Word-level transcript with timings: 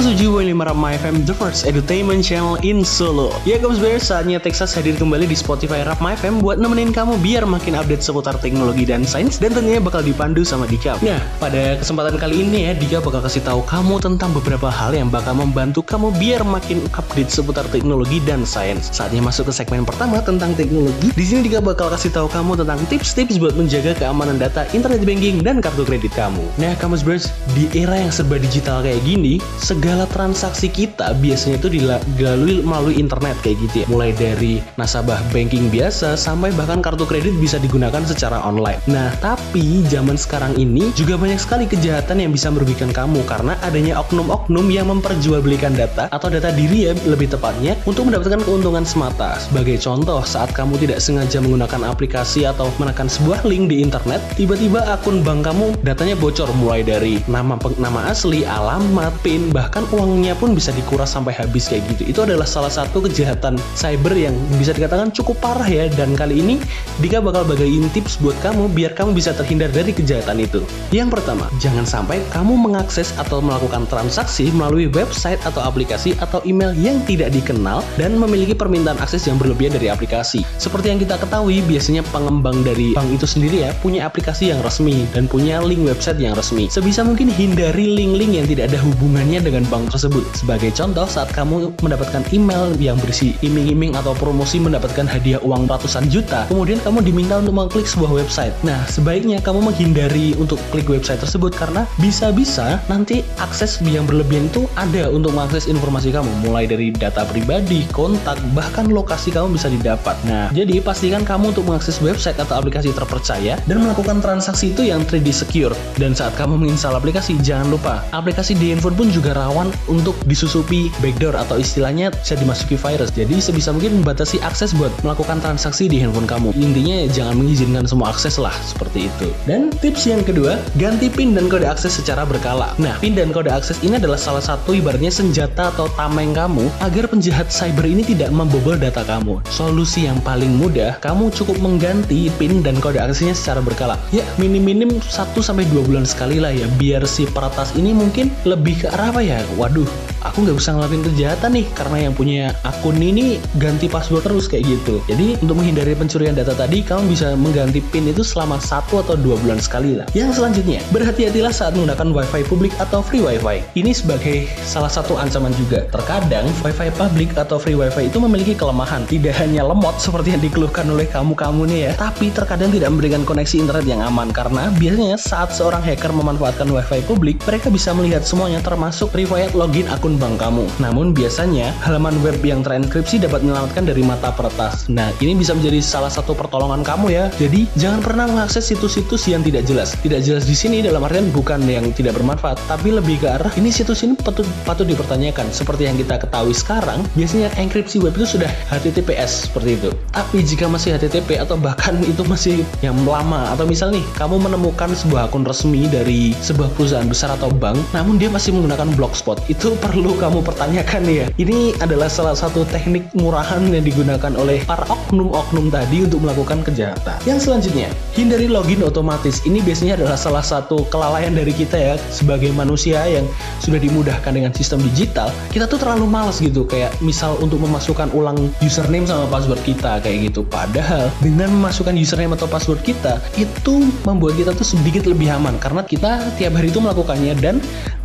107.5 0.00 0.56
Rap 0.56 0.80
FM, 0.80 1.28
the 1.28 1.36
first 1.36 1.68
entertainment 1.68 2.24
channel 2.24 2.56
in 2.64 2.80
Solo. 2.80 3.36
Ya 3.44 3.60
guys, 3.60 3.76
bener 3.76 4.00
saatnya 4.00 4.40
Texas 4.40 4.72
hadir 4.72 4.96
kembali 4.96 5.28
di 5.28 5.36
Spotify 5.36 5.84
Rap 5.84 6.00
FM 6.00 6.40
buat 6.40 6.56
nemenin 6.56 6.88
kamu 6.88 7.20
biar 7.20 7.44
makin 7.44 7.76
update 7.76 8.00
seputar 8.00 8.40
teknologi 8.40 8.88
dan 8.88 9.04
sains 9.04 9.36
dan 9.36 9.52
tentunya 9.52 9.76
bakal 9.76 10.00
dipandu 10.00 10.40
sama 10.40 10.64
Dika. 10.64 10.96
Nah, 11.04 11.20
pada 11.36 11.76
kesempatan 11.76 12.16
kali 12.16 12.48
ini 12.48 12.64
ya, 12.64 12.72
Dika 12.72 13.04
bakal 13.04 13.20
kasih 13.20 13.44
tahu 13.44 13.60
kamu 13.68 14.00
tentang 14.00 14.32
beberapa 14.32 14.72
hal 14.72 14.96
yang 14.96 15.12
bakal 15.12 15.36
membantu 15.36 15.84
kamu 15.84 16.16
biar 16.16 16.48
makin 16.48 16.80
update 16.96 17.28
seputar 17.28 17.68
teknologi 17.68 18.24
dan 18.24 18.48
sains. 18.48 18.88
Saatnya 18.88 19.20
masuk 19.20 19.52
ke 19.52 19.60
segmen 19.60 19.84
pertama 19.84 20.24
tentang 20.24 20.56
teknologi. 20.56 21.12
Di 21.12 21.24
sini 21.28 21.44
Dika 21.44 21.60
bakal 21.60 21.92
kasih 21.92 22.08
tahu 22.08 22.32
kamu 22.32 22.56
tentang 22.56 22.80
tips-tips 22.88 23.36
buat 23.36 23.52
menjaga 23.52 23.92
keamanan 24.00 24.40
data 24.40 24.64
internet 24.72 25.04
banking 25.04 25.44
dan 25.44 25.60
kartu 25.60 25.84
kredit 25.84 26.16
kamu. 26.16 26.40
Nah, 26.56 26.72
kamu 26.80 26.96
Bros, 27.04 27.28
di 27.52 27.68
era 27.76 28.00
yang 28.00 28.08
serba 28.08 28.40
digital 28.40 28.80
kayak 28.80 29.04
gini, 29.04 29.44
segala 29.60 29.89
transaksi 30.10 30.68
kita 30.70 31.14
biasanya 31.18 31.56
itu 31.62 31.68
dilalui 31.72 32.62
melalui 32.62 32.94
internet 32.98 33.38
kayak 33.40 33.58
gitu 33.68 33.74
ya. 33.82 33.86
Mulai 33.90 34.10
dari 34.14 34.62
nasabah 34.76 35.18
banking 35.34 35.72
biasa 35.72 36.14
sampai 36.14 36.52
bahkan 36.54 36.84
kartu 36.84 37.06
kredit 37.08 37.34
bisa 37.38 37.56
digunakan 37.56 38.02
secara 38.04 38.42
online. 38.44 38.78
Nah, 38.90 39.10
tapi 39.18 39.82
zaman 39.88 40.14
sekarang 40.14 40.54
ini 40.58 40.92
juga 40.94 41.16
banyak 41.16 41.40
sekali 41.40 41.64
kejahatan 41.66 42.22
yang 42.22 42.30
bisa 42.34 42.52
merugikan 42.52 42.90
kamu 42.90 43.22
karena 43.26 43.56
adanya 43.64 43.98
oknum-oknum 44.02 44.66
yang 44.68 44.90
memperjualbelikan 44.90 45.74
data 45.74 46.10
atau 46.10 46.28
data 46.28 46.50
diri 46.52 46.90
ya 46.90 46.92
lebih 47.06 47.30
tepatnya 47.32 47.78
untuk 47.86 48.10
mendapatkan 48.10 48.42
keuntungan 48.42 48.84
semata. 48.84 49.38
Sebagai 49.38 49.78
contoh, 49.80 50.20
saat 50.26 50.52
kamu 50.52 50.76
tidak 50.82 50.98
sengaja 51.00 51.40
menggunakan 51.40 51.88
aplikasi 51.88 52.44
atau 52.44 52.68
menekan 52.76 53.06
sebuah 53.06 53.46
link 53.46 53.70
di 53.70 53.80
internet, 53.80 54.20
tiba-tiba 54.36 54.84
akun 54.90 55.22
bank 55.24 55.46
kamu 55.46 55.66
datanya 55.86 56.14
bocor 56.18 56.50
mulai 56.58 56.84
dari 56.84 57.22
nama 57.30 57.56
nama 57.78 58.10
asli, 58.12 58.44
alamat, 58.44 59.14
PIN, 59.24 59.54
bahkan 59.54 59.79
uangnya 59.88 60.36
pun 60.36 60.52
bisa 60.52 60.70
dikuras 60.76 61.10
sampai 61.12 61.32
habis 61.32 61.66
kayak 61.70 61.88
gitu. 61.96 62.02
Itu 62.12 62.20
adalah 62.28 62.44
salah 62.44 62.70
satu 62.70 63.00
kejahatan 63.04 63.56
cyber 63.76 64.12
yang 64.14 64.36
bisa 64.60 64.76
dikatakan 64.76 65.08
cukup 65.14 65.40
parah 65.40 65.66
ya 65.66 65.88
dan 65.96 66.12
kali 66.12 66.44
ini 66.44 66.60
Dika 67.00 67.24
bakal 67.24 67.48
bagiin 67.48 67.88
tips 67.96 68.20
buat 68.20 68.36
kamu 68.44 68.68
biar 68.76 68.92
kamu 68.92 69.16
bisa 69.16 69.32
terhindar 69.32 69.72
dari 69.72 69.94
kejahatan 69.94 70.42
itu. 70.44 70.60
Yang 70.92 71.16
pertama, 71.16 71.48
jangan 71.62 71.88
sampai 71.88 72.20
kamu 72.28 72.60
mengakses 72.60 73.16
atau 73.16 73.40
melakukan 73.40 73.88
transaksi 73.88 74.52
melalui 74.52 74.90
website 74.92 75.40
atau 75.48 75.64
aplikasi 75.64 76.12
atau 76.20 76.44
email 76.44 76.76
yang 76.76 77.00
tidak 77.08 77.32
dikenal 77.32 77.80
dan 77.96 78.20
memiliki 78.20 78.52
permintaan 78.52 79.00
akses 79.00 79.24
yang 79.24 79.40
berlebihan 79.40 79.72
dari 79.72 79.88
aplikasi. 79.88 80.44
Seperti 80.60 80.92
yang 80.92 81.00
kita 81.00 81.16
ketahui, 81.16 81.64
biasanya 81.64 82.04
pengembang 82.12 82.60
dari 82.60 82.92
bank 82.92 83.08
itu 83.16 83.24
sendiri 83.24 83.64
ya 83.64 83.70
punya 83.80 84.04
aplikasi 84.04 84.52
yang 84.52 84.60
resmi 84.60 85.08
dan 85.16 85.24
punya 85.24 85.62
link 85.64 85.86
website 85.86 86.20
yang 86.20 86.36
resmi. 86.36 86.68
Sebisa 86.68 87.00
mungkin 87.06 87.32
hindari 87.32 87.88
link-link 87.96 88.32
yang 88.36 88.46
tidak 88.46 88.72
ada 88.74 88.78
hubungannya 88.84 89.40
dengan 89.40 89.59
bank 89.68 89.92
tersebut. 89.92 90.24
Sebagai 90.32 90.70
contoh, 90.72 91.04
saat 91.04 91.28
kamu 91.34 91.74
mendapatkan 91.84 92.24
email 92.32 92.72
yang 92.78 92.96
berisi 93.02 93.36
iming-iming 93.44 93.98
atau 93.98 94.16
promosi 94.16 94.62
mendapatkan 94.62 95.04
hadiah 95.04 95.42
uang 95.42 95.66
ratusan 95.66 96.06
juta, 96.08 96.46
kemudian 96.46 96.78
kamu 96.80 97.02
diminta 97.02 97.42
untuk 97.42 97.52
mengklik 97.56 97.84
sebuah 97.84 98.22
website. 98.22 98.54
Nah, 98.62 98.80
sebaiknya 98.86 99.42
kamu 99.42 99.72
menghindari 99.72 100.38
untuk 100.38 100.62
klik 100.70 100.86
website 100.86 101.18
tersebut 101.18 101.50
karena 101.50 101.82
bisa-bisa 101.98 102.78
nanti 102.86 103.26
akses 103.42 103.82
yang 103.82 104.06
berlebihan 104.06 104.46
itu 104.46 104.70
ada 104.78 105.10
untuk 105.10 105.34
mengakses 105.34 105.66
informasi 105.66 106.14
kamu, 106.14 106.30
mulai 106.46 106.70
dari 106.70 106.94
data 106.94 107.26
pribadi, 107.26 107.82
kontak, 107.90 108.38
bahkan 108.54 108.86
lokasi 108.86 109.34
kamu 109.34 109.58
bisa 109.58 109.66
didapat. 109.66 110.14
Nah, 110.22 110.54
jadi 110.54 110.78
pastikan 110.78 111.26
kamu 111.26 111.50
untuk 111.50 111.66
mengakses 111.66 111.98
website 111.98 112.38
atau 112.38 112.54
aplikasi 112.62 112.94
terpercaya 112.94 113.58
dan 113.66 113.76
melakukan 113.82 114.22
transaksi 114.22 114.70
itu 114.70 114.86
yang 114.86 115.02
3D 115.02 115.34
secure. 115.34 115.74
Dan 115.98 116.14
saat 116.14 116.38
kamu 116.38 116.54
menginstal 116.54 116.94
aplikasi, 116.94 117.34
jangan 117.42 117.74
lupa 117.74 118.06
aplikasi 118.14 118.54
di 118.54 118.70
handphone 118.70 118.94
pun 118.94 119.10
juga 119.10 119.34
rawan 119.34 119.49
untuk 119.90 120.14
disusupi 120.26 120.88
backdoor 121.02 121.34
atau 121.34 121.58
istilahnya 121.58 122.14
bisa 122.14 122.38
dimasuki 122.38 122.78
virus. 122.78 123.10
Jadi 123.10 123.42
sebisa 123.42 123.74
mungkin 123.74 124.02
membatasi 124.02 124.38
akses 124.42 124.72
buat 124.76 124.94
melakukan 125.02 125.42
transaksi 125.42 125.90
di 125.90 125.98
handphone 125.98 126.28
kamu. 126.28 126.54
Intinya 126.54 127.06
jangan 127.10 127.34
mengizinkan 127.40 127.84
semua 127.86 128.14
akses 128.14 128.38
lah 128.38 128.54
seperti 128.62 129.10
itu. 129.10 129.28
Dan 129.44 129.74
tips 129.82 130.06
yang 130.06 130.22
kedua, 130.22 130.60
ganti 130.78 131.10
PIN 131.10 131.34
dan 131.34 131.50
kode 131.50 131.66
akses 131.66 131.98
secara 131.98 132.22
berkala. 132.22 132.72
Nah, 132.78 132.94
PIN 133.02 133.18
dan 133.18 133.34
kode 133.34 133.50
akses 133.50 133.80
ini 133.82 133.98
adalah 133.98 134.20
salah 134.20 134.42
satu 134.44 134.76
ibaratnya 134.76 135.10
senjata 135.10 135.74
atau 135.74 135.90
tameng 135.98 136.32
kamu 136.36 136.70
agar 136.84 137.10
penjahat 137.10 137.50
cyber 137.50 137.84
ini 137.88 138.06
tidak 138.06 138.30
membobol 138.30 138.78
data 138.78 139.02
kamu. 139.02 139.42
Solusi 139.50 140.06
yang 140.06 140.22
paling 140.22 140.54
mudah, 140.56 141.00
kamu 141.02 141.32
cukup 141.34 141.58
mengganti 141.58 142.30
PIN 142.38 142.62
dan 142.62 142.78
kode 142.78 143.02
aksesnya 143.02 143.34
secara 143.34 143.60
berkala. 143.64 143.98
Ya, 144.14 144.22
minim-minim 144.38 145.02
1 145.02 145.40
sampai 145.40 145.66
2 145.72 145.88
bulan 145.88 146.06
sekali 146.06 146.38
lah 146.38 146.54
ya, 146.54 146.68
biar 146.78 147.02
si 147.08 147.26
peretas 147.26 147.74
ini 147.74 147.90
mungkin 147.96 148.30
lebih 148.46 148.84
ke 148.84 148.86
arah 148.92 149.10
apa 149.10 149.22
ya? 149.24 149.39
Waduh, 149.56 149.88
aku 150.24 150.44
nggak 150.44 150.56
bisa 150.60 150.76
ngelakuin 150.76 151.04
kejahatan 151.12 151.50
nih 151.56 151.66
karena 151.72 151.96
yang 152.08 152.14
punya 152.16 152.52
akun 152.64 152.96
ini 153.00 153.40
ganti 153.56 153.88
password 153.88 154.24
terus 154.24 154.46
kayak 154.46 154.68
gitu. 154.68 155.00
Jadi 155.08 155.40
untuk 155.40 155.60
menghindari 155.60 155.96
pencurian 155.96 156.36
data 156.36 156.52
tadi, 156.52 156.84
kamu 156.84 157.10
bisa 157.10 157.32
mengganti 157.36 157.80
PIN 157.80 158.12
itu 158.12 158.20
selama 158.24 158.60
satu 158.60 159.00
atau 159.00 159.16
dua 159.16 159.36
bulan 159.40 159.58
sekali 159.58 159.96
lah. 159.96 160.06
Yang 160.12 160.40
selanjutnya, 160.40 160.80
berhati-hatilah 160.92 161.52
saat 161.52 161.72
menggunakan 161.76 162.12
WiFi 162.12 162.42
publik 162.48 162.72
atau 162.78 163.00
free 163.00 163.24
WiFi. 163.24 163.64
Ini 163.76 163.90
sebagai 163.96 164.48
salah 164.64 164.92
satu 164.92 165.16
ancaman 165.16 165.52
juga. 165.56 165.88
Terkadang 165.88 166.46
WiFi 166.60 166.88
publik 166.94 167.32
atau 167.34 167.56
free 167.56 167.76
WiFi 167.76 168.12
itu 168.12 168.18
memiliki 168.20 168.52
kelemahan. 168.52 169.08
Tidak 169.08 169.32
hanya 169.40 169.64
lemot 169.64 169.96
seperti 169.98 170.36
yang 170.36 170.42
dikeluhkan 170.44 170.86
oleh 170.88 171.08
kamu-kamu 171.08 171.68
nih 171.70 171.80
ya, 171.88 171.92
tapi 171.96 172.28
terkadang 172.32 172.70
tidak 172.72 172.92
memberikan 172.92 173.22
koneksi 173.24 173.56
internet 173.60 173.86
yang 173.88 174.00
aman 174.04 174.28
karena 174.30 174.68
biasanya 174.76 175.16
saat 175.16 175.52
seorang 175.54 175.80
hacker 175.80 176.12
memanfaatkan 176.12 176.68
WiFi 176.68 177.04
publik, 177.08 177.40
mereka 177.44 177.72
bisa 177.72 177.92
melihat 177.96 178.22
semuanya 178.22 178.60
termasuk 178.60 179.12
riwayat 179.16 179.56
login 179.56 179.88
akun 179.88 180.09
bank 180.16 180.40
kamu. 180.40 180.64
Namun 180.80 181.12
biasanya 181.12 181.76
halaman 181.84 182.16
web 182.24 182.40
yang 182.40 182.64
terenkripsi 182.64 183.20
dapat 183.20 183.44
menyelamatkan 183.44 183.84
dari 183.84 184.00
mata 184.00 184.32
peretas. 184.32 184.88
Nah, 184.88 185.12
ini 185.20 185.36
bisa 185.36 185.52
menjadi 185.52 185.78
salah 185.84 186.10
satu 186.10 186.32
pertolongan 186.32 186.80
kamu 186.80 187.06
ya. 187.12 187.24
Jadi, 187.36 187.68
jangan 187.76 188.00
pernah 188.00 188.26
mengakses 188.30 188.70
situs-situs 188.70 189.28
yang 189.28 189.44
tidak 189.44 189.68
jelas. 189.68 189.92
Tidak 190.00 190.22
jelas 190.24 190.48
di 190.48 190.56
sini 190.56 190.80
dalam 190.80 191.04
artian 191.04 191.28
bukan 191.34 191.60
yang 191.68 191.92
tidak 191.92 192.16
bermanfaat, 192.16 192.56
tapi 192.64 192.94
lebih 192.94 193.20
ke 193.20 193.28
arah 193.28 193.52
ini 193.60 193.68
situs 193.68 194.00
ini 194.06 194.16
patut 194.16 194.48
patut 194.64 194.88
dipertanyakan. 194.88 195.52
Seperti 195.52 195.84
yang 195.84 196.00
kita 196.00 196.16
ketahui 196.16 196.56
sekarang, 196.56 197.04
biasanya 197.12 197.52
enkripsi 197.60 198.00
web 198.00 198.16
itu 198.16 198.38
sudah 198.38 198.48
HTTPS 198.72 199.50
seperti 199.50 199.76
itu. 199.76 199.90
Tapi 200.14 200.40
jika 200.40 200.70
masih 200.70 200.96
HTTP 200.96 201.36
atau 201.36 201.60
bahkan 201.60 202.00
itu 202.12 202.24
masih 202.24 202.64
yang 202.80 202.96
lama 203.04 203.52
atau 203.52 203.68
misal 203.68 203.92
nih 203.92 204.02
kamu 204.16 204.40
menemukan 204.40 204.94
sebuah 204.96 205.28
akun 205.28 205.44
resmi 205.44 205.84
dari 205.90 206.32
sebuah 206.40 206.72
perusahaan 206.72 207.04
besar 207.04 207.36
atau 207.36 207.52
bank, 207.52 207.76
namun 207.92 208.16
dia 208.16 208.32
masih 208.32 208.56
menggunakan 208.56 208.88
blogspot, 208.96 209.36
itu 209.52 209.76
perlu 209.76 209.99
kamu 210.16 210.40
pertanyakan 210.40 211.02
ya. 211.04 211.26
Ini 211.36 211.76
adalah 211.84 212.08
salah 212.08 212.32
satu 212.32 212.64
teknik 212.64 213.12
murahan 213.12 213.60
yang 213.68 213.84
digunakan 213.84 214.32
oleh 214.32 214.64
para 214.64 214.88
oknum-oknum 214.88 215.68
tadi 215.68 216.08
untuk 216.08 216.24
melakukan 216.24 216.64
kejahatan. 216.64 217.20
Yang 217.28 217.48
selanjutnya, 217.48 217.88
hindari 218.16 218.48
login 218.48 218.80
otomatis. 218.80 219.44
Ini 219.44 219.60
biasanya 219.60 220.00
adalah 220.00 220.16
salah 220.16 220.40
satu 220.40 220.88
kelalaian 220.88 221.36
dari 221.36 221.52
kita 221.52 221.76
ya 221.76 221.94
sebagai 222.08 222.48
manusia 222.56 223.04
yang 223.04 223.28
sudah 223.60 223.76
dimudahkan 223.76 224.32
dengan 224.32 224.56
sistem 224.56 224.80
digital. 224.80 225.28
Kita 225.52 225.68
tuh 225.68 225.76
terlalu 225.76 226.08
malas 226.08 226.40
gitu 226.40 226.64
kayak 226.64 226.96
misal 227.04 227.36
untuk 227.44 227.60
memasukkan 227.60 228.08
ulang 228.16 228.48
username 228.64 229.04
sama 229.04 229.28
password 229.28 229.60
kita 229.68 230.00
kayak 230.00 230.32
gitu. 230.32 230.40
Padahal 230.48 231.12
dengan 231.20 231.52
memasukkan 231.52 231.92
username 231.92 232.32
atau 232.32 232.48
password 232.48 232.80
kita 232.80 233.20
itu 233.36 233.84
membuat 234.08 234.40
kita 234.40 234.56
tuh 234.56 234.64
sedikit 234.64 235.04
lebih 235.04 235.28
aman 235.36 235.60
karena 235.60 235.84
kita 235.84 236.24
tiap 236.40 236.56
hari 236.56 236.72
itu 236.72 236.80
melakukannya 236.80 237.34
dan 237.42 237.58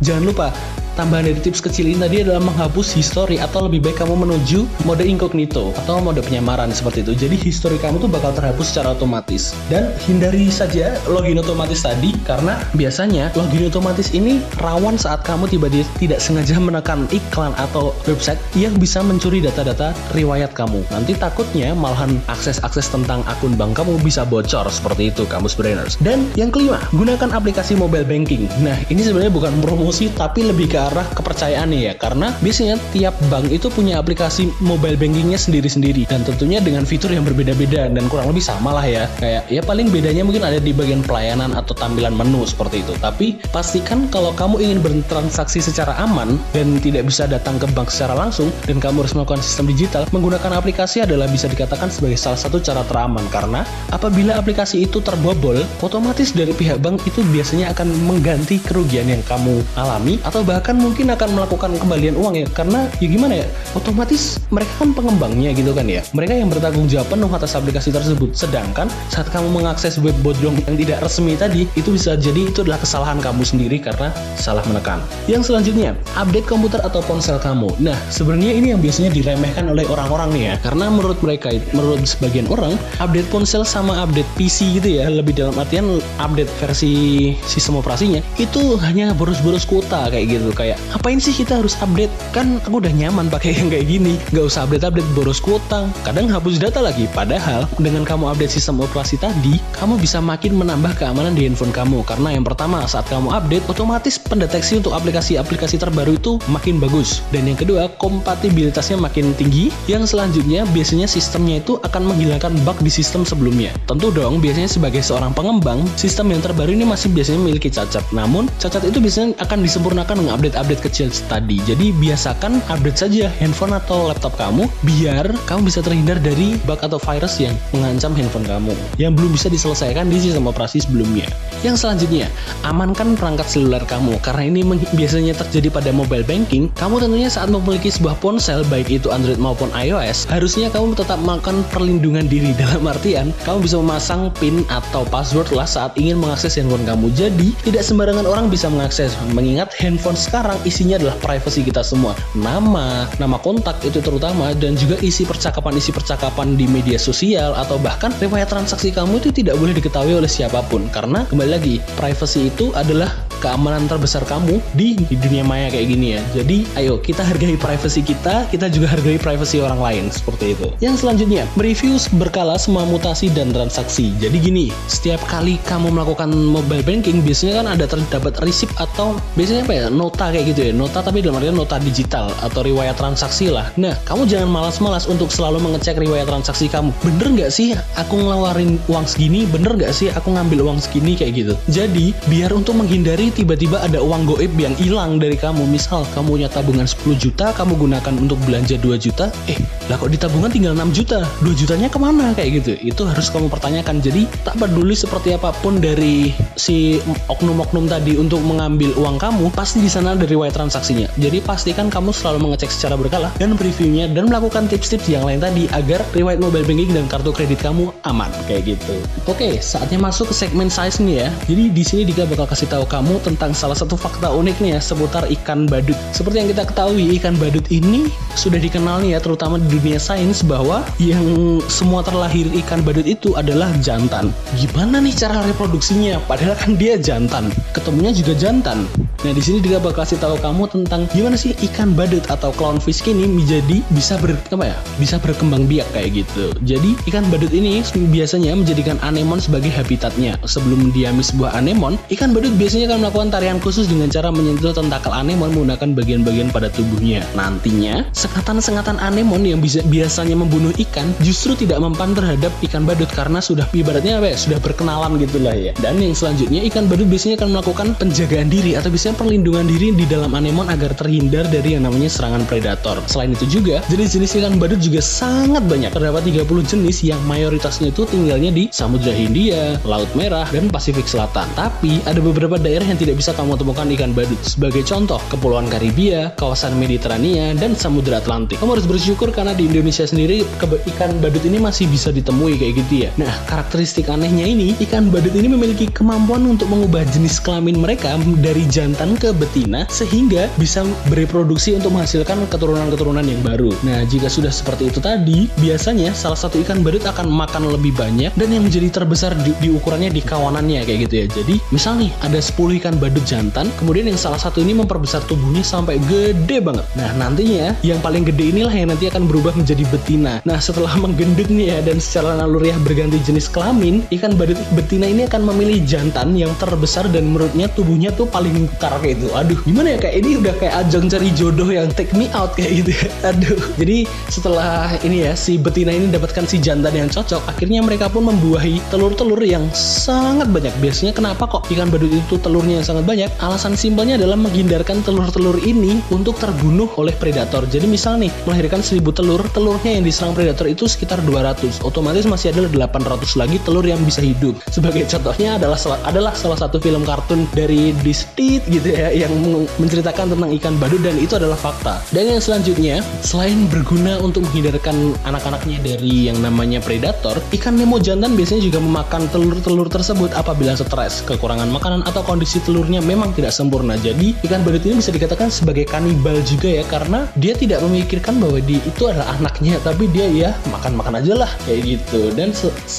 jangan 0.04 0.24
lupa 0.28 0.48
Tambahan 0.96 1.28
dari 1.28 1.36
tips 1.44 1.60
kecil 1.60 1.92
ini 1.92 2.00
tadi 2.00 2.24
adalah 2.24 2.40
menghapus 2.40 2.96
history 2.96 3.36
atau 3.36 3.68
lebih 3.68 3.84
baik 3.84 4.00
kamu 4.00 4.16
menuju 4.16 4.64
mode 4.88 5.04
incognito 5.04 5.76
atau 5.84 6.00
mode 6.00 6.24
penyamaran 6.24 6.72
seperti 6.72 7.04
itu. 7.04 7.12
Jadi 7.12 7.36
history 7.36 7.76
kamu 7.76 8.00
tuh 8.00 8.08
bakal 8.08 8.32
terhapus 8.32 8.72
secara 8.72 8.96
otomatis. 8.96 9.52
Dan 9.68 9.92
hindari 10.08 10.48
saja 10.48 10.96
login 11.04 11.36
otomatis 11.36 11.84
tadi 11.84 12.16
karena 12.24 12.64
biasanya 12.72 13.28
login 13.36 13.68
otomatis 13.68 14.16
ini 14.16 14.40
rawan 14.56 14.96
saat 14.96 15.20
kamu 15.20 15.52
tiba-tiba 15.52 15.84
tidak 16.00 16.16
sengaja 16.24 16.56
menekan 16.56 17.04
iklan 17.12 17.52
atau 17.60 17.92
website 18.08 18.40
yang 18.56 18.72
bisa 18.80 19.04
mencuri 19.04 19.44
data-data 19.44 19.92
riwayat 20.16 20.56
kamu. 20.56 20.80
Nanti 20.88 21.12
takutnya 21.12 21.76
malahan 21.76 22.16
akses-akses 22.32 22.88
tentang 22.88 23.20
akun 23.28 23.52
bank 23.52 23.76
kamu 23.76 24.00
bisa 24.00 24.24
bocor 24.24 24.64
seperti 24.72 25.12
itu 25.12 25.28
kamu 25.28 25.52
brainers. 25.60 26.00
Dan 26.00 26.24
yang 26.40 26.48
kelima, 26.48 26.80
gunakan 26.96 27.36
aplikasi 27.36 27.76
mobile 27.76 28.08
banking. 28.08 28.48
Nah, 28.64 28.80
ini 28.88 29.04
sebenarnya 29.04 29.28
bukan 29.28 29.52
promosi 29.60 30.08
tapi 30.16 30.48
lebih 30.48 30.72
ke 30.72 30.85
arah 30.86 31.06
kepercayaan 31.12 31.72
ya. 31.74 31.94
Karena 31.98 32.32
biasanya 32.40 32.78
tiap 32.94 33.14
bank 33.28 33.50
itu 33.50 33.66
punya 33.72 33.98
aplikasi 33.98 34.50
mobile 34.62 34.94
bankingnya 34.94 35.36
sendiri-sendiri. 35.36 36.06
Dan 36.06 36.22
tentunya 36.22 36.62
dengan 36.62 36.86
fitur 36.86 37.10
yang 37.10 37.26
berbeda-beda. 37.26 37.90
Dan 37.90 38.06
kurang 38.06 38.30
lebih 38.30 38.44
sama 38.44 38.76
lah 38.76 38.86
ya. 38.86 39.04
Kayak 39.18 39.42
ya 39.50 39.62
paling 39.64 39.90
bedanya 39.90 40.22
mungkin 40.22 40.44
ada 40.46 40.62
di 40.62 40.70
bagian 40.70 41.02
pelayanan 41.02 41.52
atau 41.56 41.74
tampilan 41.74 42.14
menu 42.14 42.46
seperti 42.46 42.86
itu. 42.86 42.94
Tapi 43.00 43.40
pastikan 43.50 44.06
kalau 44.12 44.30
kamu 44.36 44.62
ingin 44.62 44.78
bertransaksi 44.80 45.58
secara 45.58 45.96
aman 45.98 46.38
dan 46.54 46.78
tidak 46.78 47.08
bisa 47.08 47.26
datang 47.26 47.58
ke 47.58 47.66
bank 47.74 47.90
secara 47.90 48.14
langsung 48.14 48.52
dan 48.68 48.78
kamu 48.78 49.02
harus 49.02 49.14
melakukan 49.16 49.42
sistem 49.42 49.66
digital 49.70 50.02
menggunakan 50.14 50.58
aplikasi 50.60 51.02
adalah 51.02 51.26
bisa 51.26 51.50
dikatakan 51.50 51.90
sebagai 51.90 52.20
salah 52.20 52.38
satu 52.38 52.62
cara 52.62 52.86
teraman. 52.86 53.24
Karena 53.32 53.66
apabila 53.90 54.38
aplikasi 54.38 54.84
itu 54.84 55.02
terbobol 55.02 55.58
otomatis 55.82 56.32
dari 56.36 56.52
pihak 56.52 56.78
bank 56.80 57.02
itu 57.08 57.24
biasanya 57.32 57.72
akan 57.72 57.88
mengganti 58.06 58.60
kerugian 58.62 59.08
yang 59.10 59.22
kamu 59.24 59.60
alami 59.74 60.20
atau 60.22 60.44
bahkan 60.46 60.75
kan 60.76 60.84
mungkin 60.84 61.08
akan 61.08 61.28
melakukan 61.32 61.70
kembalian 61.80 62.20
uang 62.20 62.36
ya 62.36 62.46
karena 62.52 62.84
ya 63.00 63.08
gimana 63.08 63.40
ya 63.40 63.46
otomatis 63.72 64.36
mereka 64.52 64.84
kan 64.84 64.92
pengembangnya 64.92 65.56
gitu 65.56 65.72
kan 65.72 65.88
ya. 65.88 66.04
Mereka 66.12 66.36
yang 66.36 66.52
bertanggung 66.52 66.84
jawab 66.84 67.08
penuh 67.08 67.32
atas 67.32 67.56
aplikasi 67.56 67.88
tersebut. 67.88 68.36
Sedangkan 68.36 68.92
saat 69.08 69.32
kamu 69.32 69.56
mengakses 69.56 69.96
web 69.96 70.12
bodong 70.20 70.52
yang 70.68 70.76
tidak 70.76 71.00
resmi 71.00 71.32
tadi 71.32 71.64
itu 71.80 71.96
bisa 71.96 72.12
jadi 72.20 72.52
itu 72.52 72.60
adalah 72.60 72.76
kesalahan 72.76 73.16
kamu 73.24 73.40
sendiri 73.40 73.80
karena 73.80 74.12
salah 74.36 74.60
menekan. 74.68 75.00
Yang 75.24 75.48
selanjutnya 75.48 75.96
update 76.12 76.44
komputer 76.44 76.84
atau 76.84 77.00
ponsel 77.08 77.40
kamu. 77.40 77.72
Nah 77.80 77.96
sebenarnya 78.12 78.52
ini 78.52 78.76
yang 78.76 78.80
biasanya 78.84 79.08
diremehkan 79.16 79.72
oleh 79.72 79.88
orang-orang 79.88 80.28
nih 80.36 80.44
ya. 80.52 80.54
Karena 80.60 80.92
menurut 80.92 81.16
mereka 81.24 81.56
menurut 81.72 82.04
sebagian 82.04 82.52
orang 82.52 82.76
update 83.00 83.32
ponsel 83.32 83.64
sama 83.64 83.96
update 84.04 84.28
PC 84.36 84.76
gitu 84.76 85.00
ya 85.00 85.08
lebih 85.08 85.32
dalam 85.32 85.56
artian 85.56 86.04
update 86.20 86.52
versi 86.60 87.32
sistem 87.48 87.80
operasinya 87.80 88.20
itu 88.36 88.76
hanya 88.82 89.14
boros-boros 89.14 89.64
kuota 89.64 90.10
kayak 90.10 90.26
gitu 90.36 90.50
kayak 90.50 90.65
ngapain 90.74 91.22
sih 91.22 91.30
kita 91.36 91.62
harus 91.62 91.78
update? 91.78 92.10
Kan 92.34 92.58
aku 92.64 92.82
udah 92.82 92.90
nyaman 92.90 93.30
pakai 93.30 93.54
yang 93.54 93.70
kayak 93.70 93.86
gini. 93.86 94.18
Nggak 94.34 94.50
usah 94.50 94.66
update 94.66 94.84
update 94.88 95.10
boros 95.14 95.38
kuota. 95.38 95.86
Kadang 96.02 96.26
hapus 96.26 96.58
data 96.58 96.82
lagi. 96.82 97.06
Padahal 97.14 97.70
dengan 97.78 98.02
kamu 98.02 98.32
update 98.34 98.56
sistem 98.58 98.82
operasi 98.82 99.20
tadi 99.20 99.60
kamu 99.78 100.00
bisa 100.00 100.18
makin 100.18 100.56
menambah 100.58 100.96
keamanan 100.98 101.36
di 101.36 101.46
handphone 101.46 101.70
kamu. 101.70 102.02
Karena 102.02 102.34
yang 102.34 102.42
pertama 102.42 102.82
saat 102.88 103.06
kamu 103.06 103.30
update 103.30 103.68
otomatis 103.70 104.16
pendeteksi 104.18 104.80
untuk 104.80 104.96
aplikasi-aplikasi 104.96 105.76
terbaru 105.78 106.16
itu 106.16 106.40
makin 106.50 106.80
bagus. 106.80 107.22
Dan 107.30 107.46
yang 107.46 107.58
kedua 107.60 107.92
kompatibilitasnya 108.00 108.96
makin 108.96 109.36
tinggi. 109.36 109.68
Yang 109.86 110.16
selanjutnya 110.16 110.64
biasanya 110.72 111.06
sistemnya 111.06 111.60
itu 111.60 111.76
akan 111.84 112.08
menghilangkan 112.08 112.56
bug 112.64 112.80
di 112.80 112.88
sistem 112.88 113.28
sebelumnya. 113.28 113.70
Tentu 113.84 114.08
dong 114.08 114.40
biasanya 114.40 114.72
sebagai 114.72 115.04
seorang 115.04 115.36
pengembang 115.36 115.84
sistem 115.98 116.32
yang 116.32 116.40
terbaru 116.40 116.72
ini 116.72 116.88
masih 116.88 117.12
biasanya 117.12 117.40
memiliki 117.44 117.68
cacat. 117.68 118.02
Namun 118.14 118.48
cacat 118.56 118.86
itu 118.88 118.98
biasanya 119.02 119.36
akan 119.42 119.58
disempurnakan 119.60 120.14
dengan 120.22 120.34
update-update 120.46 120.82
kecil 120.86 121.08
tadi. 121.26 121.58
Jadi 121.66 121.90
biasakan 121.98 122.62
update 122.70 122.98
saja 123.02 123.26
handphone 123.42 123.74
atau 123.74 124.06
laptop 124.06 124.38
kamu 124.38 124.70
biar 124.86 125.26
kamu 125.50 125.66
bisa 125.66 125.82
terhindar 125.82 126.22
dari 126.22 126.54
bug 126.62 126.78
atau 126.78 127.02
virus 127.02 127.42
yang 127.42 127.54
mengancam 127.74 128.14
handphone 128.14 128.46
kamu 128.46 128.72
yang 129.02 129.18
belum 129.18 129.34
bisa 129.34 129.50
diselesaikan 129.50 130.06
di 130.06 130.22
sistem 130.22 130.46
operasi 130.46 130.86
sebelumnya. 130.86 131.26
Yang 131.66 131.82
selanjutnya 131.82 132.30
amankan 132.62 133.18
perangkat 133.18 133.50
seluler 133.50 133.82
kamu. 133.90 134.22
Karena 134.22 134.46
ini 134.46 134.62
biasanya 134.94 135.34
terjadi 135.34 135.72
pada 135.74 135.90
mobile 135.90 136.22
banking 136.22 136.70
kamu 136.78 137.02
tentunya 137.02 137.26
saat 137.26 137.50
memiliki 137.50 137.90
sebuah 137.90 138.22
ponsel 138.22 138.62
baik 138.70 138.86
itu 138.92 139.10
Android 139.10 139.40
maupun 139.40 139.72
iOS 139.74 140.30
harusnya 140.30 140.70
kamu 140.70 140.94
tetap 140.94 141.18
melakukan 141.18 141.66
perlindungan 141.74 142.30
diri. 142.30 142.54
Dalam 142.62 142.86
artian 142.86 143.34
kamu 143.42 143.66
bisa 143.66 143.76
memasang 143.82 144.30
PIN 144.38 144.62
atau 144.70 145.02
password 145.10 145.50
lah 145.50 145.66
saat 145.66 145.90
ingin 145.98 146.22
mengakses 146.22 146.54
handphone 146.54 146.86
kamu. 146.86 147.10
Jadi 147.18 147.48
tidak 147.66 147.82
sembarangan 147.82 148.28
orang 148.28 148.46
bisa 148.46 148.70
mengakses. 148.70 149.16
Mengingat 149.32 149.72
handphone 149.80 150.18
isinya 150.64 150.96
adalah 151.00 151.16
privacy 151.18 151.66
kita 151.66 151.82
semua. 151.82 152.14
Nama 152.38 153.10
nama 153.18 153.36
kontak 153.42 153.82
itu 153.82 153.98
terutama 153.98 154.54
dan 154.54 154.78
juga 154.78 155.00
isi 155.02 155.26
percakapan 155.26 155.76
isi 155.76 155.90
percakapan 155.90 156.54
di 156.54 156.70
media 156.70 156.96
sosial 156.96 157.58
atau 157.58 157.76
bahkan 157.82 158.14
riwayat 158.22 158.48
transaksi 158.50 158.94
kamu 158.94 159.18
itu 159.18 159.34
tidak 159.34 159.58
boleh 159.58 159.74
diketahui 159.74 160.14
oleh 160.14 160.30
siapa 160.30 160.62
pun. 160.70 160.86
Karena 160.94 161.26
kembali 161.26 161.50
lagi 161.50 161.74
privacy 161.98 162.48
itu 162.54 162.70
adalah 162.78 163.25
keamanan 163.40 163.86
terbesar 163.86 164.24
kamu 164.24 164.58
di, 164.74 164.96
dunia 165.08 165.44
maya 165.44 165.68
kayak 165.72 165.86
gini 165.88 166.06
ya. 166.18 166.22
Jadi 166.36 166.66
ayo 166.76 167.00
kita 167.00 167.22
hargai 167.22 167.56
privasi 167.56 168.00
kita, 168.02 168.48
kita 168.48 168.66
juga 168.72 168.92
hargai 168.92 169.20
privasi 169.20 169.60
orang 169.60 169.80
lain 169.80 170.04
seperti 170.12 170.56
itu. 170.56 170.68
Yang 170.80 171.04
selanjutnya, 171.04 171.44
mereview 171.56 171.96
berkala 172.16 172.56
semua 172.60 172.84
mutasi 172.84 173.32
dan 173.32 173.52
transaksi. 173.52 174.12
Jadi 174.20 174.36
gini, 174.40 174.66
setiap 174.86 175.20
kali 175.26 175.56
kamu 175.64 175.92
melakukan 175.92 176.30
mobile 176.30 176.84
banking 176.84 177.24
biasanya 177.24 177.64
kan 177.64 177.66
ada 177.78 177.86
terdapat 177.88 178.34
receipt 178.44 178.70
atau 178.76 179.16
biasanya 179.34 179.66
apa 179.66 179.74
ya, 179.74 179.84
nota 179.88 180.30
kayak 180.30 180.46
gitu 180.54 180.60
ya. 180.68 180.72
Nota 180.74 180.98
tapi 181.02 181.24
dalam 181.24 181.40
artian 181.40 181.56
nota 181.56 181.76
digital 181.80 182.30
atau 182.44 182.60
riwayat 182.62 182.96
transaksi 182.98 183.48
lah. 183.50 183.70
Nah, 183.80 183.96
kamu 184.04 184.28
jangan 184.28 184.48
malas-malas 184.50 185.08
untuk 185.08 185.32
selalu 185.32 185.62
mengecek 185.62 185.98
riwayat 185.98 186.28
transaksi 186.28 186.70
kamu. 186.70 186.92
Bener 187.02 187.26
nggak 187.32 187.50
sih 187.52 187.74
aku 187.98 188.20
ngeluarin 188.20 188.78
uang 188.90 189.06
segini? 189.08 189.44
Bener 189.48 189.74
nggak 189.74 189.92
sih 189.92 190.08
aku 190.12 190.34
ngambil 190.34 190.66
uang 190.66 190.78
segini 190.78 191.18
kayak 191.18 191.32
gitu? 191.34 191.54
Jadi, 191.70 192.12
biar 192.30 192.52
untuk 192.52 192.78
menghindari 192.78 193.25
tiba-tiba 193.32 193.82
ada 193.82 194.02
uang 194.02 194.28
goib 194.28 194.52
yang 194.58 194.74
hilang 194.74 195.18
dari 195.22 195.38
kamu. 195.38 195.66
Misal 195.68 196.04
kamu 196.14 196.28
punya 196.38 196.48
tabungan 196.50 196.86
10 196.86 197.16
juta 197.16 197.54
kamu 197.54 197.78
gunakan 197.78 198.14
untuk 198.18 198.38
belanja 198.44 198.76
2 198.78 198.96
juta 198.98 199.28
eh 199.46 199.58
lah 199.86 199.94
kok 200.02 200.10
di 200.10 200.18
tabungan 200.18 200.50
tinggal 200.50 200.74
6 200.74 200.90
juta? 200.90 201.22
2 201.46 201.54
jutanya 201.54 201.86
ke 201.86 201.98
mana? 201.98 202.34
Kayak 202.34 202.50
gitu. 202.62 202.72
Itu 202.82 203.02
harus 203.06 203.30
kamu 203.30 203.46
pertanyakan. 203.46 204.02
Jadi 204.02 204.26
tak 204.42 204.58
peduli 204.58 204.98
seperti 204.98 205.38
apa 205.38 205.54
pun 205.54 205.78
dari 205.78 206.34
si 206.58 206.98
oknum-oknum 207.30 207.86
tadi 207.86 208.18
untuk 208.18 208.42
mengambil 208.42 208.90
uang 208.98 209.16
kamu 209.22 209.54
pasti 209.54 209.78
di 209.78 209.86
sana 209.86 210.18
ada 210.18 210.26
riwayat 210.26 210.58
transaksinya. 210.58 211.06
Jadi 211.14 211.38
pastikan 211.38 211.86
kamu 211.86 212.10
selalu 212.10 212.50
mengecek 212.50 212.68
secara 212.68 212.98
berkala 212.98 213.30
dan 213.38 213.54
previewnya 213.54 214.10
dan 214.10 214.26
melakukan 214.26 214.66
tips-tips 214.66 215.06
yang 215.06 215.22
lain 215.22 215.38
tadi 215.38 215.70
agar 215.70 216.02
riwayat 216.10 216.42
mobile 216.42 216.66
banking 216.66 216.90
dan 216.90 217.06
kartu 217.06 217.30
kredit 217.30 217.62
kamu 217.62 217.94
aman. 218.02 218.30
Kayak 218.50 218.74
gitu. 218.74 218.94
Oke 219.30 219.62
saatnya 219.62 220.02
masuk 220.02 220.30
ke 220.30 220.34
segmen 220.34 220.66
size 220.66 220.98
nih 220.98 221.26
ya. 221.26 221.28
Jadi 221.46 221.64
di 221.70 221.82
sini 221.86 222.02
Dika 222.02 222.26
bakal 222.26 222.50
kasih 222.50 222.66
tahu 222.66 222.84
kamu 222.90 223.15
tentang 223.22 223.52
salah 223.56 223.76
satu 223.76 223.94
fakta 223.94 224.32
unik 224.32 224.56
nih 224.60 224.70
ya 224.76 224.80
seputar 224.80 225.24
ikan 225.40 225.68
badut. 225.68 225.96
Seperti 226.12 226.42
yang 226.42 226.48
kita 226.52 226.64
ketahui, 226.68 227.04
ikan 227.20 227.34
badut 227.36 227.64
ini 227.72 228.10
sudah 228.34 228.60
dikenal 228.60 229.00
nih 229.04 229.16
ya 229.16 229.18
terutama 229.22 229.56
di 229.60 229.68
dunia 229.78 230.00
sains 230.00 230.44
bahwa 230.44 230.84
yang 231.00 231.22
semua 231.70 232.02
terlahir 232.02 232.48
ikan 232.64 232.82
badut 232.82 233.06
itu 233.06 233.32
adalah 233.36 233.70
jantan. 233.80 234.34
Gimana 234.58 235.00
nih 235.00 235.14
cara 235.14 235.44
reproduksinya? 235.44 236.20
Padahal 236.26 236.58
kan 236.58 236.74
dia 236.76 236.98
jantan. 236.98 237.48
Ketemunya 237.72 238.12
juga 238.12 238.32
jantan. 238.36 238.84
Nah 239.26 239.34
di 239.34 239.42
sini 239.42 239.58
juga 239.58 239.82
bakal 239.82 240.06
kasih 240.06 240.22
tahu 240.22 240.38
kamu 240.38 240.70
tentang 240.70 241.10
gimana 241.10 241.34
sih 241.34 241.50
ikan 241.66 241.98
badut 241.98 242.22
atau 242.30 242.54
clownfish 242.54 243.02
ini 243.10 243.26
menjadi 243.26 243.82
bisa 243.90 244.14
ber 244.22 244.38
apa 244.54 244.70
ya 244.70 244.78
bisa 245.02 245.18
berkembang 245.18 245.66
biak 245.66 245.82
kayak 245.90 246.22
gitu. 246.22 246.54
Jadi 246.62 246.94
ikan 247.10 247.26
badut 247.26 247.50
ini 247.50 247.82
biasanya 248.06 248.54
menjadikan 248.54 249.02
anemon 249.02 249.42
sebagai 249.42 249.74
habitatnya. 249.74 250.38
Sebelum 250.46 250.78
mendiami 250.78 251.26
sebuah 251.26 251.58
anemon, 251.58 251.98
ikan 252.14 252.30
badut 252.30 252.54
biasanya 252.54 252.94
akan 252.94 252.98
melakukan 253.02 253.28
tarian 253.34 253.58
khusus 253.58 253.90
dengan 253.90 254.06
cara 254.14 254.30
menyentuh 254.30 254.70
tentakel 254.70 255.10
anemon 255.10 255.50
menggunakan 255.50 255.90
bagian-bagian 255.98 256.54
pada 256.54 256.70
tubuhnya. 256.70 257.26
Nantinya, 257.34 258.06
sekatan-sekatan 258.14 259.02
anemon 259.02 259.42
yang 259.42 259.58
bisa 259.58 259.82
biasanya 259.90 260.38
membunuh 260.38 260.70
ikan 260.86 261.10
justru 261.18 261.58
tidak 261.58 261.82
mempan 261.82 262.14
terhadap 262.14 262.54
ikan 262.62 262.86
badut 262.86 263.10
karena 263.10 263.42
sudah 263.42 263.66
ibaratnya 263.74 264.22
apa 264.22 264.30
ya, 264.30 264.36
sudah 264.38 264.62
berkenalan 264.62 265.18
gitulah 265.18 265.58
ya. 265.58 265.74
Dan 265.82 265.98
yang 265.98 266.14
selanjutnya, 266.14 266.62
ikan 266.70 266.86
badut 266.86 267.10
biasanya 267.10 267.42
akan 267.42 267.50
melakukan 267.58 267.88
penjagaan 267.98 268.46
diri 268.46 268.78
atau 268.78 268.86
biasanya 268.86 269.15
perlindungan 269.16 269.64
diri 269.64 269.96
di 269.96 270.04
dalam 270.04 270.36
anemon 270.36 270.68
agar 270.68 270.92
terhindar 270.92 271.48
dari 271.48 271.72
yang 271.72 271.88
namanya 271.88 272.12
serangan 272.12 272.44
predator. 272.44 273.00
Selain 273.08 273.32
itu 273.32 273.48
juga, 273.48 273.80
jenis-jenis 273.88 274.36
ikan 274.44 274.60
badut 274.60 274.78
juga 274.78 275.00
sangat 275.00 275.64
banyak. 275.64 275.88
Terdapat 275.96 276.28
30 276.28 276.44
jenis 276.68 276.96
yang 277.00 277.20
mayoritasnya 277.24 277.88
itu 277.90 278.04
tinggalnya 278.04 278.52
di 278.52 278.68
Samudra 278.68 279.16
Hindia, 279.16 279.80
Laut 279.88 280.12
Merah, 280.12 280.44
dan 280.52 280.68
Pasifik 280.68 281.08
Selatan. 281.08 281.48
Tapi 281.56 282.04
ada 282.04 282.20
beberapa 282.20 282.60
daerah 282.60 282.84
yang 282.84 283.00
tidak 283.00 283.16
bisa 283.16 283.32
kamu 283.32 283.56
temukan 283.56 283.88
ikan 283.96 284.12
badut. 284.12 284.38
Sebagai 284.44 284.84
contoh, 284.84 285.18
Kepulauan 285.32 285.72
Karibia, 285.72 286.36
kawasan 286.36 286.76
Mediterania, 286.76 287.56
dan 287.56 287.72
Samudra 287.72 288.20
Atlantik. 288.20 288.60
Kamu 288.60 288.76
harus 288.76 288.84
bersyukur 288.84 289.32
karena 289.32 289.56
di 289.56 289.64
Indonesia 289.64 290.04
sendiri 290.04 290.44
ikan 290.92 291.10
badut 291.24 291.44
ini 291.48 291.56
masih 291.56 291.88
bisa 291.88 292.12
ditemui 292.12 292.60
kayak 292.60 292.74
gitu 292.84 293.08
ya. 293.08 293.10
Nah, 293.16 293.32
karakteristik 293.48 294.12
anehnya 294.12 294.44
ini, 294.44 294.76
ikan 294.84 295.08
badut 295.08 295.32
ini 295.32 295.48
memiliki 295.48 295.88
kemampuan 295.88 296.44
untuk 296.44 296.68
mengubah 296.68 297.06
jenis 297.12 297.40
kelamin 297.40 297.78
mereka 297.78 298.18
dari 298.42 298.64
jantan 298.66 298.95
ke 298.96 299.30
betina 299.36 299.84
sehingga 299.92 300.48
bisa 300.56 300.82
bereproduksi 301.12 301.76
untuk 301.76 301.92
menghasilkan 301.92 302.48
keturunan-keturunan 302.48 303.22
yang 303.22 303.40
baru. 303.44 303.70
Nah, 303.84 304.02
jika 304.08 304.32
sudah 304.32 304.48
seperti 304.48 304.88
itu 304.88 304.98
tadi, 305.04 305.46
biasanya 305.60 306.16
salah 306.16 306.38
satu 306.38 306.56
ikan 306.64 306.80
badut 306.80 307.04
akan 307.04 307.28
makan 307.28 307.68
lebih 307.68 307.92
banyak 307.92 308.32
dan 308.32 308.48
yang 308.48 308.64
menjadi 308.64 308.88
terbesar 308.88 309.36
di, 309.44 309.52
di 309.60 309.68
ukurannya 309.68 310.08
di 310.08 310.24
kawanannya 310.24 310.82
kayak 310.88 311.08
gitu 311.08 311.14
ya. 311.14 311.26
Jadi, 311.28 311.54
misal 311.68 312.00
nih 312.00 312.10
ada 312.24 312.40
10 312.40 312.78
ikan 312.80 312.96
badut 312.96 313.24
jantan, 313.28 313.68
kemudian 313.76 314.08
yang 314.08 314.18
salah 314.18 314.40
satu 314.40 314.64
ini 314.64 314.72
memperbesar 314.72 315.20
tubuhnya 315.28 315.60
sampai 315.60 316.00
gede 316.08 316.64
banget. 316.64 316.86
Nah, 316.96 317.12
nantinya 317.20 317.76
yang 317.84 318.00
paling 318.00 318.24
gede 318.24 318.56
inilah 318.56 318.72
yang 318.72 318.88
nanti 318.88 319.12
akan 319.12 319.28
berubah 319.28 319.52
menjadi 319.52 319.84
betina. 319.92 320.40
Nah, 320.48 320.56
setelah 320.56 320.96
menggendut 321.02 321.52
nih 321.52 321.76
ya 321.76 321.78
dan 321.84 322.00
secara 322.00 322.38
naluriah 322.38 322.78
berganti 322.80 323.20
jenis 323.20 323.52
kelamin, 323.52 324.06
ikan 324.14 324.32
badut 324.40 324.58
betina 324.72 325.04
ini 325.04 325.28
akan 325.28 325.44
memilih 325.52 325.84
jantan 325.84 326.32
yang 326.32 326.50
terbesar 326.56 327.04
dan 327.12 327.28
menurutnya 327.28 327.68
tubuhnya 327.72 328.14
tuh 328.14 328.24
paling 328.30 328.70
kekar 328.86 329.02
kayak 329.02 329.16
itu. 329.18 329.28
Aduh, 329.34 329.58
gimana 329.66 329.88
ya 329.94 329.98
kayak 329.98 330.16
ini 330.22 330.30
udah 330.38 330.54
kayak 330.62 330.74
ajang 330.86 331.04
cari 331.10 331.28
jodoh 331.34 331.68
yang 331.68 331.88
take 331.92 332.14
me 332.14 332.30
out 332.32 332.54
kayak 332.54 332.82
gitu 332.82 332.90
ya. 332.94 333.08
Aduh. 333.34 333.58
Jadi 333.76 333.98
setelah 334.30 334.94
ini 335.02 335.26
ya 335.26 335.32
si 335.34 335.58
betina 335.58 335.90
ini 335.90 336.06
dapatkan 336.14 336.46
si 336.46 336.62
jantan 336.62 336.94
yang 336.94 337.10
cocok, 337.10 337.42
akhirnya 337.50 337.82
mereka 337.82 338.06
pun 338.06 338.30
membuahi 338.30 338.78
telur-telur 338.88 339.42
yang 339.42 339.66
sangat 339.74 340.46
banyak. 340.48 340.72
Biasanya 340.78 341.12
kenapa 341.12 341.50
kok 341.50 341.66
ikan 341.70 341.90
badut 341.90 342.12
itu 342.14 342.38
telurnya 342.38 342.80
yang 342.80 342.86
sangat 342.86 343.04
banyak? 343.04 343.30
Alasan 343.42 343.74
simpelnya 343.74 344.14
adalah 344.16 344.38
menghindarkan 344.38 345.02
telur-telur 345.02 345.58
ini 345.66 345.98
untuk 346.14 346.38
terbunuh 346.38 346.88
oleh 346.96 347.12
predator. 347.18 347.66
Jadi 347.66 347.90
misal 347.90 348.22
nih 348.22 348.30
melahirkan 348.46 348.80
1000 348.80 349.02
telur, 349.10 349.42
telurnya 349.50 349.98
yang 349.98 350.04
diserang 350.06 350.32
predator 350.36 350.70
itu 350.70 350.86
sekitar 350.86 351.18
200. 351.26 351.82
Otomatis 351.82 352.24
masih 352.28 352.54
ada 352.54 352.68
800 352.70 353.34
lagi 353.34 353.58
telur 353.66 353.82
yang 353.82 353.98
bisa 354.06 354.22
hidup. 354.22 354.58
Sebagai 354.70 355.08
contohnya 355.08 355.58
adalah 355.58 355.78
adalah 356.06 356.32
salah 356.36 356.58
satu 356.58 356.78
film 356.78 357.02
kartun 357.02 357.48
dari 357.56 357.90
Disney 358.04 358.60
gitu 358.78 358.88
ya 358.92 359.08
yang 359.12 359.32
menceritakan 359.80 360.36
tentang 360.36 360.50
ikan 360.60 360.74
badut 360.76 361.00
dan 361.00 361.16
itu 361.16 361.36
adalah 361.36 361.56
fakta. 361.56 362.00
Dan 362.12 362.36
yang 362.36 362.40
selanjutnya, 362.42 363.00
selain 363.24 363.66
berguna 363.72 364.20
untuk 364.20 364.44
menghindarkan 364.50 365.16
anak-anaknya 365.24 365.80
dari 365.82 366.28
yang 366.28 366.38
namanya 366.44 366.78
predator, 366.84 367.40
ikan 367.56 367.76
Nemo 367.76 368.00
jantan 368.00 368.36
biasanya 368.36 368.62
juga 368.68 368.78
memakan 368.80 369.28
telur-telur 369.32 369.88
tersebut 369.88 370.32
apabila 370.36 370.76
stres, 370.76 371.24
kekurangan 371.24 371.68
makanan 371.72 372.04
atau 372.04 372.20
kondisi 372.24 372.60
telurnya 372.64 373.00
memang 373.00 373.32
tidak 373.32 373.52
sempurna. 373.52 373.96
Jadi 374.00 374.36
ikan 374.44 374.60
badut 374.64 374.84
ini 374.84 375.00
bisa 375.00 375.12
dikatakan 375.12 375.48
sebagai 375.48 375.88
kanibal 375.88 376.36
juga 376.44 376.68
ya 376.68 376.84
karena 376.86 377.28
dia 377.40 377.56
tidak 377.56 377.80
memikirkan 377.84 378.36
bahwa 378.36 378.60
dia 378.60 378.80
itu 378.84 379.02
adalah 379.08 379.32
anaknya 379.38 379.80
tapi 379.80 380.08
dia 380.12 380.26
ya 380.28 380.50
makan-makan 380.68 381.20
aja 381.22 381.34
lah 381.36 381.50
kayak 381.64 381.96
gitu 381.96 382.32
dan 382.36 382.52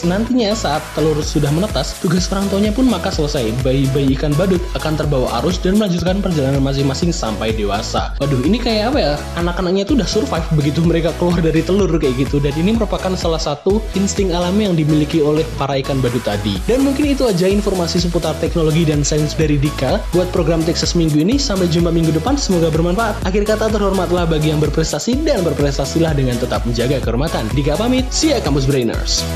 nantinya 0.05 0.55
saat 0.57 0.81
telur 0.93 1.19
sudah 1.21 1.51
menetas 1.53 1.97
tugas 1.99 2.29
orang 2.33 2.47
tuanya 2.49 2.71
pun 2.73 2.87
maka 2.87 3.13
selesai 3.13 3.51
bayi-bayi 3.61 4.15
ikan 4.17 4.33
badut 4.35 4.61
akan 4.77 4.93
terbawa 4.97 5.41
arus 5.41 5.59
dan 5.67 5.75
melanjutkan 5.75 6.23
perjalanan 6.23 6.63
masing-masing 6.63 7.11
sampai 7.11 7.51
dewasa. 7.51 8.15
Waduh 8.23 8.39
ini 8.47 8.55
kayak 8.55 8.95
apa 8.95 8.99
ya? 9.03 9.13
Anak-anaknya 9.35 9.83
itu 9.83 9.99
udah 9.99 10.07
survive 10.07 10.47
begitu 10.55 10.79
mereka 10.79 11.11
keluar 11.19 11.43
dari 11.43 11.59
telur 11.59 11.91
kayak 11.99 12.15
gitu. 12.23 12.39
Dan 12.39 12.55
ini 12.55 12.79
merupakan 12.79 13.11
salah 13.19 13.41
satu 13.41 13.83
insting 13.99 14.31
alami 14.31 14.71
yang 14.71 14.79
dimiliki 14.79 15.19
oleh 15.19 15.43
para 15.59 15.75
ikan 15.83 15.99
badut 15.99 16.23
tadi. 16.23 16.55
Dan 16.63 16.87
mungkin 16.87 17.11
itu 17.11 17.27
aja 17.27 17.51
informasi 17.51 17.99
seputar 17.99 18.39
teknologi 18.39 18.87
dan 18.87 19.03
sains 19.03 19.35
dari 19.35 19.59
Dika. 19.59 19.99
Buat 20.15 20.31
program 20.31 20.63
Texas 20.63 20.95
minggu 20.95 21.19
ini 21.19 21.35
sampai 21.35 21.67
jumpa 21.67 21.91
minggu 21.91 22.15
depan. 22.15 22.39
Semoga 22.39 22.71
bermanfaat. 22.71 23.27
Akhir 23.27 23.43
kata 23.43 23.67
terhormatlah 23.67 24.23
bagi 24.23 24.55
yang 24.55 24.63
berprestasi 24.63 25.19
dan 25.27 25.43
berprestasilah 25.43 26.15
dengan 26.15 26.39
tetap 26.39 26.63
menjaga 26.63 27.03
kehormatan. 27.03 27.43
Dika 27.51 27.75
pamit. 27.75 28.07
See 28.07 28.31
ya 28.31 28.39
kampus 28.39 28.63
brainers 28.63 29.27